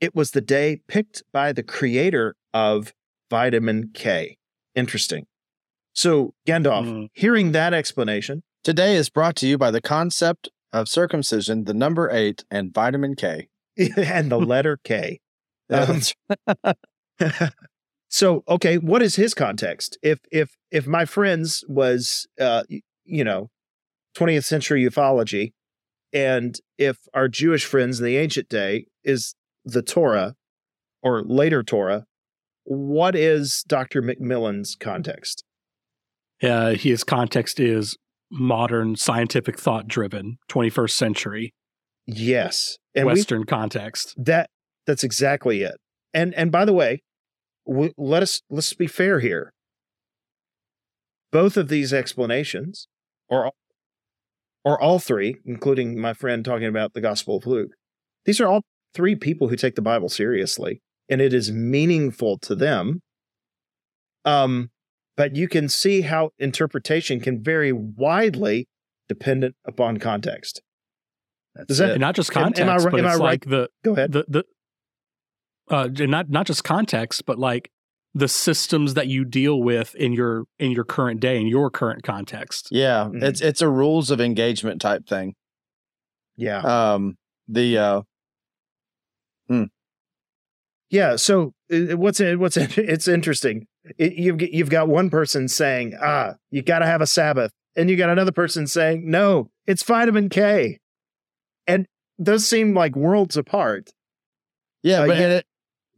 [0.00, 2.92] it was the day picked by the creator of
[3.30, 4.36] vitamin K.
[4.74, 5.26] Interesting.
[5.94, 7.08] So, Gandalf, Mm.
[7.14, 12.10] hearing that explanation, Today is brought to you by the concept of circumcision, the number
[12.10, 13.46] eight, and vitamin K.
[13.96, 15.20] and the letter K.
[15.70, 16.00] Um,
[18.08, 22.62] so okay what is his context if if if my friends was uh
[23.04, 23.50] you know
[24.16, 25.52] 20th century ufology
[26.12, 30.34] and if our jewish friends in the ancient day is the torah
[31.02, 32.04] or later torah
[32.64, 35.44] what is dr mcmillan's context
[36.42, 37.96] Uh, his context is
[38.30, 41.54] modern scientific thought driven, 21st century
[42.06, 44.14] yes and we Western context.
[44.16, 44.48] That
[44.86, 45.76] that's exactly it.
[46.14, 47.02] And and by the way,
[47.66, 49.52] w- let us let's be fair here.
[51.32, 52.88] Both of these explanations,
[53.28, 53.56] or all-
[54.66, 57.70] or all three, including my friend talking about the Gospel of Luke,
[58.24, 58.62] these are all
[58.94, 63.00] three people who take the Bible seriously, and it is meaningful to them.
[64.24, 64.70] Um,
[65.16, 68.66] but you can see how interpretation can vary widely
[69.08, 70.60] dependent upon context.
[71.68, 73.20] Does that- not just Am- am I context, but am I right?
[73.20, 74.10] like the Go ahead.
[74.12, 74.44] the the
[75.70, 77.70] uh not not just context, but like
[78.18, 82.02] the systems that you deal with in your in your current day in your current
[82.02, 82.68] context.
[82.70, 83.22] yeah, Mhm.
[83.22, 85.34] it's it's a rules of engagement type thing.
[86.36, 86.60] Yeah.
[86.60, 87.16] Um,
[87.48, 88.02] the uh,
[90.90, 91.16] Yeah.
[91.16, 93.66] So uh, what's it, what's it, it's interesting.
[93.98, 97.90] It, you've you've got one person saying, "Ah, you got to have a Sabbath," and
[97.90, 100.78] you got another person saying, "No, it's vitamin K,"
[101.66, 101.86] and
[102.18, 103.90] those seem like worlds apart.
[104.82, 105.46] Yeah, Uh, but you- it,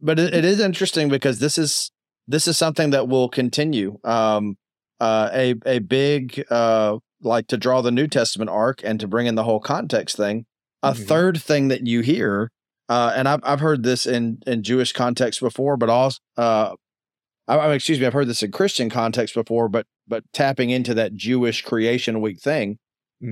[0.01, 1.91] but it, it is interesting because this is
[2.29, 3.97] this is something that will continue.
[4.03, 4.55] Um,
[5.01, 9.27] uh, a a big uh, like to draw the New Testament arc and to bring
[9.27, 10.45] in the whole context thing.
[10.83, 11.07] A Mhm.
[11.07, 12.51] third thing that you hear,
[12.87, 16.75] uh, and I've I've heard this in in Jewish context before, but also uh,
[17.47, 20.93] I, I- excuse me, I've heard this in Christian context before, but but tapping into
[20.95, 22.77] that Jewish creation week thing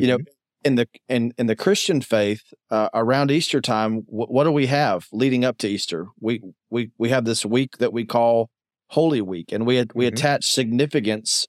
[0.01, 0.17] you know
[0.65, 4.65] in the in in the christian faith uh, around easter time wh- what do we
[4.67, 8.49] have leading up to easter we we we have this week that we call
[8.89, 10.13] holy week and we we Mhm.
[10.13, 11.47] attach significance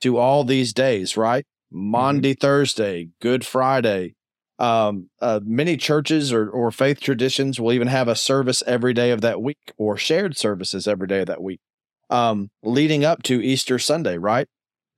[0.00, 4.14] to all these days right monday thursday good friday
[4.58, 9.10] um uh, many churches or or faith traditions will even have a service every day
[9.10, 11.60] of that week or shared services every day of that week
[12.10, 14.48] um leading up to easter sunday right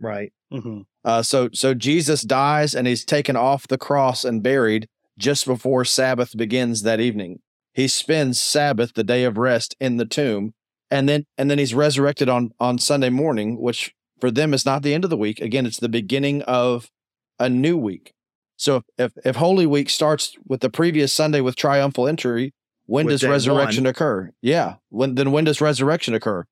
[0.00, 0.32] right.
[0.50, 5.46] hmm uh, so so Jesus dies and he's taken off the cross and buried just
[5.46, 7.40] before Sabbath begins that evening.
[7.72, 10.52] He spends Sabbath, the day of rest, in the tomb,
[10.90, 14.82] and then and then he's resurrected on on Sunday morning, which for them is not
[14.82, 15.40] the end of the week.
[15.40, 16.90] Again, it's the beginning of
[17.38, 18.12] a new week.
[18.56, 22.52] So if if, Holy Week starts with the previous Sunday with triumphal entry,
[22.86, 23.90] when With does resurrection one.
[23.90, 24.30] occur?
[24.42, 24.74] Yeah.
[24.90, 26.44] When then when does resurrection occur?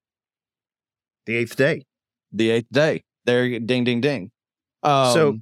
[1.26, 1.84] The eighth day.
[2.32, 3.04] The eighth day.
[3.26, 4.30] There, ding, ding, ding.
[4.82, 5.38] Um, So,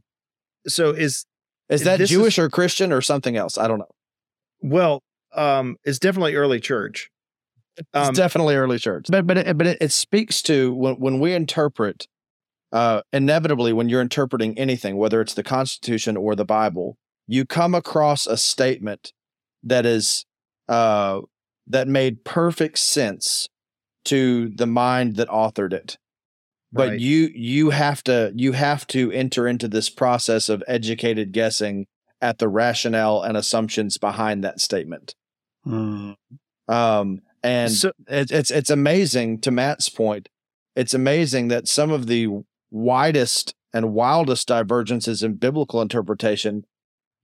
[0.67, 1.25] so is
[1.69, 3.59] is that Jewish is- or Christian or something else?
[3.59, 3.91] I don't know.
[4.61, 5.03] well,
[5.35, 7.11] um, it's definitely early church.
[7.77, 11.21] It's Um, definitely early church, but but it, but it, it speaks to when when
[11.21, 12.07] we interpret,
[12.73, 17.75] uh, inevitably when you're interpreting anything, whether it's the Constitution or the Bible, you come
[17.75, 19.13] across a statement
[19.63, 20.25] that is
[20.69, 21.21] uh,
[21.67, 23.49] that made perfect sense
[24.07, 25.99] to the mind that authored it.
[26.73, 27.01] But Right.
[27.01, 31.87] you you have to you have to enter into this process of educated guessing
[32.21, 35.15] at the rationale and assumptions behind that statement.
[35.65, 36.13] Hmm.
[36.69, 40.29] Um, and So- it's it's it's amazing to Matt's point.
[40.75, 42.29] It's amazing that some of the
[42.71, 46.65] widest and wildest divergences in biblical interpretation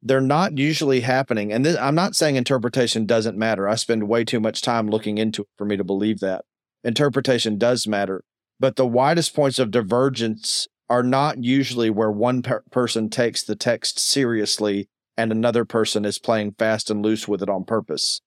[0.05, 1.53] they're not usually happening.
[1.53, 3.69] And this, I'm not saying interpretation doesn't matter.
[3.69, 6.45] I spend way too much time looking into it for me to believe that
[6.83, 8.25] interpretation does matter.
[8.59, 13.55] But the widest points of divergence are not usually where one per- person takes the
[13.55, 18.21] text seriously and another person is playing fast and loose with it on purpose.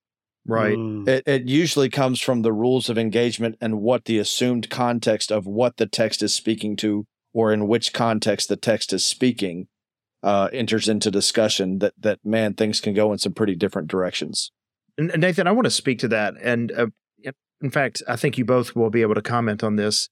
[0.48, 0.76] Right.
[0.76, 1.08] Hmm.
[1.08, 5.48] It, it usually comes from the rules of engagement and what the assumed context of
[5.48, 9.68] what the text is speaking to, or in which context the text is speaking,
[10.22, 11.80] uh, enters into discussion.
[11.80, 14.52] That that man things can go in some pretty different directions.
[14.98, 16.36] And and Nathan, I want to speak to that.
[16.42, 16.88] And uh,
[17.62, 20.10] in fact, I think you both will be able to comment on this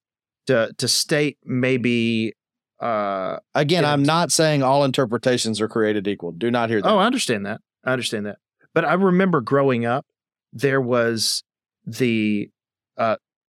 [0.47, 2.33] to to state maybe.
[2.79, 6.31] Uh, Again, I'm not saying all interpretations are created equal.
[6.31, 6.89] Do not hear that.
[6.89, 7.61] oh, I understand that.
[7.85, 8.39] I understand that.
[8.73, 10.05] But I remember growing up,
[10.53, 11.43] there was
[11.85, 12.49] the
[12.97, 13.17] uh,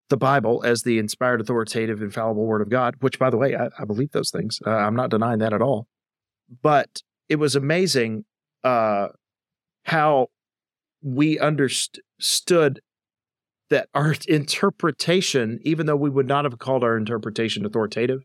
[0.10, 2.96] the Bible as the inspired, authoritative, infallible Word of God.
[3.02, 4.60] Which, by the way, I, I believe those things.
[4.66, 5.88] Uh, I'm not denying that at all.
[6.62, 8.26] But it was amazing
[8.64, 9.10] uh,
[9.84, 10.28] how
[11.02, 12.80] we understood
[13.70, 18.22] that our interpretation, even though we would not have called our interpretation authoritative,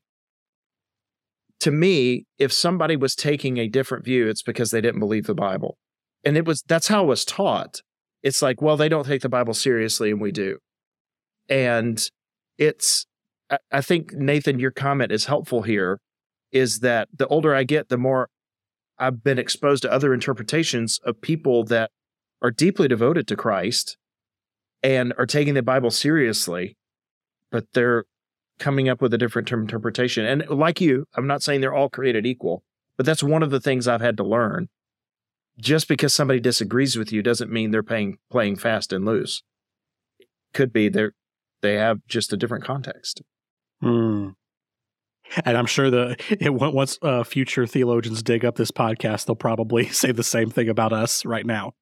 [1.60, 5.34] to me, if somebody was taking a different view, it's because they didn't believe the
[5.34, 5.76] Bible.
[6.24, 7.80] And it was that's how it was taught.
[8.22, 10.58] It's like, well, they don't take the Bible seriously, and we do.
[11.48, 12.00] And
[12.58, 13.06] it's,
[13.70, 16.00] I- think, Nathan, your comment is helpful here,
[16.52, 18.28] is that the older I get, the more
[18.98, 21.90] I've been exposed to other interpretations of people that
[22.42, 23.96] are deeply devoted to Christ
[24.82, 26.76] and are taking the Bible seriously,
[27.50, 28.04] but they're
[28.58, 30.26] coming up with a different interpretation.
[30.26, 32.62] And like you, I'm not saying they're all created equal,
[32.96, 34.68] but that's one of the things I've had to learn.
[35.60, 39.42] Just because somebody disagrees with you doesn't mean they're playing playing fast and loose.
[40.54, 41.12] Could be they're
[41.62, 43.22] they have just a different context.
[43.82, 44.30] Hmm.
[45.44, 49.86] And I'm sure the it, once uh, future theologians dig up this podcast, they'll probably
[49.90, 51.72] say the same thing about us right now.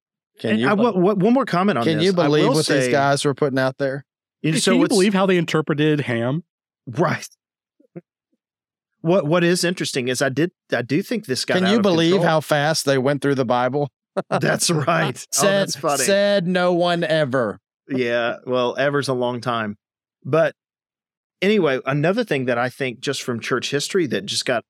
[0.40, 1.92] Can And you I, be- what, what, one more comment on this?
[1.92, 2.06] can this.
[2.06, 4.04] you believe will what these guys were putting out there?
[4.42, 6.44] you know, Can so you believe how they interpreted Ham?
[6.86, 7.26] Right.
[9.00, 11.58] What what is interesting is I did I do think this guy.
[11.61, 12.28] Can you believe control.
[12.28, 13.90] how fast they went through the Bible?
[14.30, 15.16] That's right.
[15.16, 16.04] oh, said that's funny.
[16.04, 17.61] said no one ever.
[17.88, 18.37] yeah.
[18.44, 19.76] Well, ever's a long time.
[20.24, 20.54] But
[21.40, 24.64] anyway, another thing that I think just from church history that just got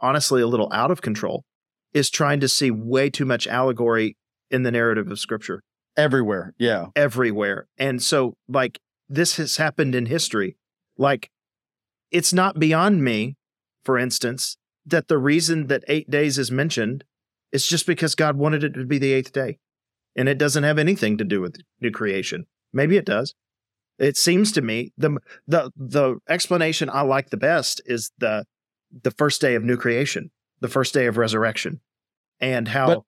[0.00, 1.44] honestly a little out of control
[1.92, 4.16] is trying to see way too much allegory
[4.50, 5.62] in the narrative of scripture
[5.96, 6.54] Everywhere.
[6.58, 6.86] Yeah.
[6.96, 7.66] everywhere.
[7.76, 8.78] And so like
[9.08, 10.56] this has happened in history.
[10.96, 11.28] Like
[12.10, 13.36] it's not beyond me,
[13.88, 17.04] for instance, that the reason that 8 days is mentioned
[17.52, 19.58] is just because God wanted it to be the 8th day.
[20.14, 22.44] And it doesn't have anything to do with new creation.
[22.70, 23.34] Maybe it does.
[23.98, 25.10] It seems to me the
[25.46, 28.44] the the explanation I like the best is the
[29.06, 31.80] the first day of new creation, the first day of resurrection,
[32.40, 33.02] and how But-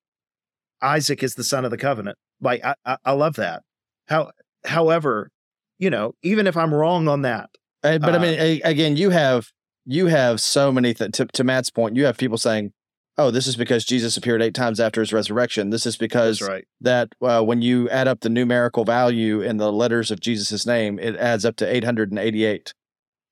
[0.81, 2.17] Isaac is the son of the covenant.
[2.41, 3.61] Like I, I, I love that.
[4.07, 4.31] How,
[4.65, 5.29] however,
[5.77, 7.49] you know, even if I'm wrong on that,
[7.83, 9.41] Uh, but I Uh, mean, a- again, you have
[9.85, 10.93] you have so many.
[10.93, 12.73] Th- to, to Matt's point, you have people saying,
[13.17, 15.69] "Oh, this is because Jesus appeared eight times after his resurrection.
[15.69, 16.65] This is because right.
[16.81, 20.99] that uh, when you add up the numerical value in the letters of Jesus' name,
[20.99, 22.73] it adds up to eight hundred and eighty-eight.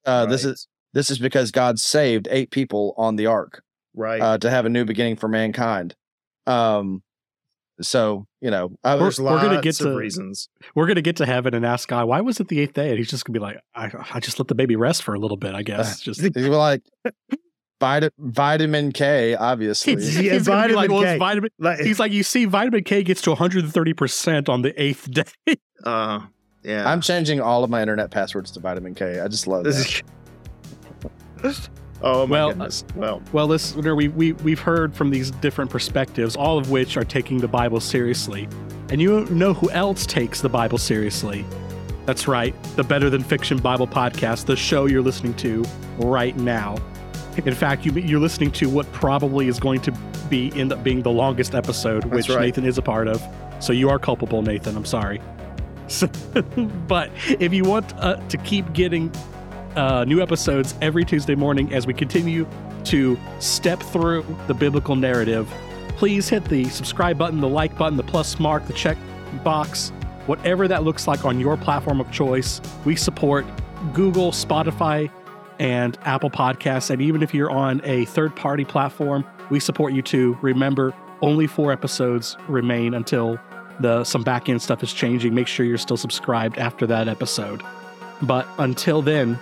[0.05, 3.61] Uh, This is this is because God saved eight people on the ark
[3.93, 4.21] right.
[4.21, 5.95] uh, to have a new beginning for mankind.
[6.47, 7.03] Um,
[7.81, 10.49] so you know, I, We're- There's we're lots gonna get of to- reasons.
[10.75, 12.89] We're gonna get to heaven and ask God, why was it the eighth day?
[12.89, 15.19] And he's just gonna be like, I, I just let the baby rest for a
[15.19, 15.99] little bit, I guess.
[15.99, 16.81] Just you like
[17.81, 19.93] vit- vitamin K, obviously.
[19.93, 21.17] Yeah, he's gonna like, well, it's K.
[21.17, 21.49] vitamin.
[21.59, 25.55] Like, He's like, you see, vitamin K gets to 130 percent on the eighth day.
[25.85, 26.19] uh,
[26.63, 26.89] yeah.
[26.89, 29.21] I'm changing all of my internet passwords to vitamin K.
[29.21, 30.01] I just love This
[31.41, 31.45] that.
[31.45, 31.69] is-
[32.01, 32.83] oh my Well, goodness.
[32.95, 37.03] Well, Well, listener, we, we, we've heard from these different perspectives, all of which are
[37.03, 38.47] taking the Bible seriously.
[38.89, 41.45] And you know who else takes the Bible seriously?
[42.05, 45.63] That's right, the Better Than Fiction Bible podcast, the show you're listening to
[45.99, 46.77] right now.
[47.45, 49.91] In fact, you, you're listening to what probably is going to
[50.29, 52.41] be end up being the longest episode, That's which right.
[52.41, 53.21] Nathan is a part of.
[53.59, 54.75] So you are culpable, Nathan.
[54.75, 55.21] I'm sorry.
[55.87, 56.07] So,
[56.87, 59.11] but if you want uh, to keep getting
[59.75, 62.47] uh, new episodes every Tuesday morning as we continue
[62.85, 65.51] to step through the biblical narrative,
[65.97, 68.97] please hit the subscribe button, the like button, the plus mark, the check
[69.43, 69.91] box,
[70.25, 72.61] whatever that looks like on your platform of choice.
[72.85, 73.45] We support
[73.93, 75.11] Google, Spotify,
[75.59, 76.89] and Apple Podcasts.
[76.89, 80.37] And even if you're on a third party platform, we support you too.
[80.41, 83.39] Remember, only four episodes remain until
[83.79, 85.33] the some back end stuff is changing.
[85.33, 87.61] Make sure you're still subscribed after that episode.
[88.21, 89.39] But until then,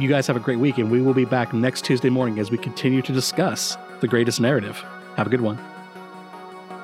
[0.00, 2.50] you guys have a great week, and we will be back next Tuesday morning as
[2.50, 4.76] we continue to discuss the greatest narrative.
[5.16, 5.58] Have a good one.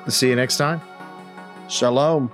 [0.07, 0.81] See you next time.
[1.67, 2.31] Shalom.